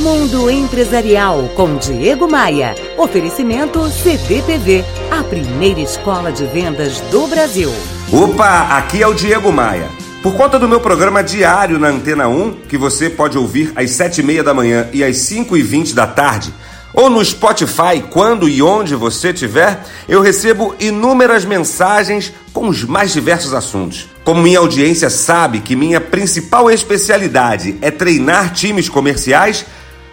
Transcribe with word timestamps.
Mundo 0.00 0.50
Empresarial 0.50 1.50
com 1.54 1.76
Diego 1.76 2.26
Maia. 2.26 2.74
Oferecimento 2.96 3.86
CDTV, 3.90 4.82
a 5.10 5.22
primeira 5.22 5.78
escola 5.78 6.32
de 6.32 6.46
vendas 6.46 7.00
do 7.10 7.26
Brasil. 7.26 7.70
Opa, 8.10 8.78
aqui 8.78 9.02
é 9.02 9.06
o 9.06 9.12
Diego 9.12 9.52
Maia. 9.52 9.90
Por 10.22 10.34
conta 10.34 10.58
do 10.58 10.66
meu 10.66 10.80
programa 10.80 11.22
diário 11.22 11.78
na 11.78 11.88
Antena 11.88 12.28
1, 12.28 12.62
que 12.66 12.78
você 12.78 13.10
pode 13.10 13.36
ouvir 13.36 13.74
às 13.76 13.90
7h30 13.90 14.42
da 14.42 14.54
manhã 14.54 14.88
e 14.90 15.04
às 15.04 15.16
5h20 15.16 15.92
da 15.92 16.06
tarde, 16.06 16.50
ou 16.94 17.10
no 17.10 17.22
Spotify, 17.22 18.02
quando 18.08 18.48
e 18.48 18.62
onde 18.62 18.94
você 18.94 19.32
estiver, 19.32 19.84
eu 20.08 20.22
recebo 20.22 20.74
inúmeras 20.80 21.44
mensagens 21.44 22.32
com 22.54 22.68
os 22.68 22.84
mais 22.84 23.12
diversos 23.12 23.52
assuntos. 23.52 24.08
Como 24.24 24.40
minha 24.40 24.60
audiência 24.60 25.10
sabe 25.10 25.60
que 25.60 25.76
minha 25.76 26.00
principal 26.00 26.70
especialidade 26.70 27.76
é 27.82 27.90
treinar 27.90 28.54
times 28.54 28.88
comerciais, 28.88 29.66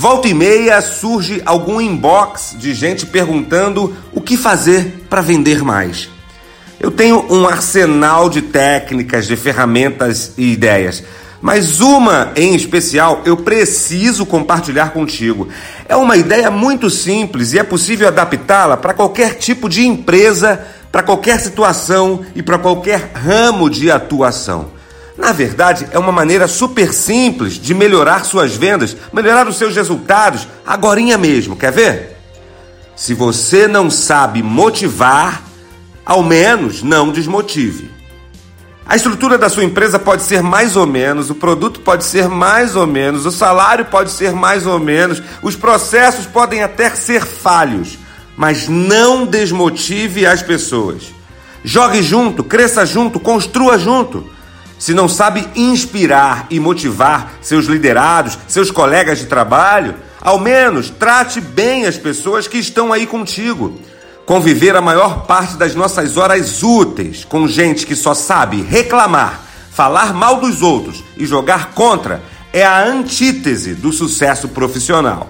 volta 0.00 0.28
e 0.28 0.32
meia 0.32 0.80
surge 0.80 1.42
algum 1.44 1.78
inbox 1.78 2.56
de 2.58 2.72
gente 2.72 3.04
perguntando 3.04 3.94
o 4.14 4.20
que 4.22 4.34
fazer 4.34 5.04
para 5.10 5.20
vender 5.20 5.62
mais. 5.62 6.08
Eu 6.80 6.90
tenho 6.90 7.26
um 7.30 7.46
arsenal 7.46 8.30
de 8.30 8.40
técnicas, 8.40 9.26
de 9.26 9.36
ferramentas 9.36 10.32
e 10.38 10.54
ideias 10.54 11.04
mas 11.42 11.80
uma 11.80 12.32
em 12.36 12.54
especial 12.54 13.22
eu 13.24 13.34
preciso 13.34 14.26
compartilhar 14.26 14.92
contigo. 14.92 15.48
É 15.88 15.96
uma 15.96 16.16
ideia 16.16 16.50
muito 16.50 16.90
simples 16.90 17.54
e 17.54 17.58
é 17.58 17.62
possível 17.62 18.08
adaptá-la 18.08 18.76
para 18.76 18.92
qualquer 18.92 19.36
tipo 19.36 19.66
de 19.66 19.86
empresa, 19.86 20.66
para 20.92 21.02
qualquer 21.02 21.40
situação 21.40 22.20
e 22.34 22.42
para 22.42 22.58
qualquer 22.58 23.12
ramo 23.14 23.70
de 23.70 23.90
atuação. 23.90 24.79
Na 25.20 25.32
verdade, 25.32 25.86
é 25.92 25.98
uma 25.98 26.10
maneira 26.10 26.48
super 26.48 26.94
simples 26.94 27.52
de 27.54 27.74
melhorar 27.74 28.24
suas 28.24 28.56
vendas, 28.56 28.96
melhorar 29.12 29.46
os 29.46 29.58
seus 29.58 29.76
resultados, 29.76 30.48
agorinha 30.66 31.18
mesmo. 31.18 31.54
Quer 31.54 31.70
ver? 31.70 32.16
Se 32.96 33.12
você 33.12 33.68
não 33.68 33.90
sabe 33.90 34.42
motivar, 34.42 35.42
ao 36.06 36.22
menos 36.22 36.82
não 36.82 37.12
desmotive. 37.12 37.90
A 38.86 38.96
estrutura 38.96 39.36
da 39.36 39.50
sua 39.50 39.62
empresa 39.62 39.98
pode 39.98 40.22
ser 40.22 40.42
mais 40.42 40.74
ou 40.74 40.86
menos, 40.86 41.28
o 41.28 41.34
produto 41.34 41.80
pode 41.80 42.02
ser 42.04 42.26
mais 42.26 42.74
ou 42.74 42.86
menos, 42.86 43.26
o 43.26 43.30
salário 43.30 43.84
pode 43.84 44.10
ser 44.10 44.32
mais 44.32 44.66
ou 44.66 44.80
menos, 44.80 45.22
os 45.42 45.54
processos 45.54 46.26
podem 46.26 46.62
até 46.62 46.90
ser 46.90 47.24
falhos, 47.24 47.98
mas 48.36 48.68
não 48.68 49.26
desmotive 49.26 50.26
as 50.26 50.42
pessoas. 50.42 51.12
Jogue 51.62 52.02
junto, 52.02 52.42
cresça 52.42 52.86
junto, 52.86 53.20
construa 53.20 53.78
junto. 53.78 54.39
Se 54.80 54.94
não 54.94 55.06
sabe 55.06 55.46
inspirar 55.54 56.46
e 56.48 56.58
motivar 56.58 57.34
seus 57.42 57.66
liderados, 57.66 58.38
seus 58.48 58.70
colegas 58.70 59.18
de 59.18 59.26
trabalho, 59.26 59.94
ao 60.18 60.38
menos 60.38 60.88
trate 60.88 61.38
bem 61.38 61.84
as 61.84 61.98
pessoas 61.98 62.48
que 62.48 62.56
estão 62.56 62.90
aí 62.90 63.06
contigo. 63.06 63.78
Conviver 64.24 64.74
a 64.74 64.80
maior 64.80 65.26
parte 65.26 65.58
das 65.58 65.74
nossas 65.74 66.16
horas 66.16 66.62
úteis 66.62 67.26
com 67.26 67.46
gente 67.46 67.86
que 67.86 67.94
só 67.94 68.14
sabe 68.14 68.62
reclamar, 68.62 69.42
falar 69.70 70.14
mal 70.14 70.40
dos 70.40 70.62
outros 70.62 71.04
e 71.14 71.26
jogar 71.26 71.72
contra 71.74 72.22
é 72.50 72.64
a 72.64 72.82
antítese 72.82 73.74
do 73.74 73.92
sucesso 73.92 74.48
profissional. 74.48 75.28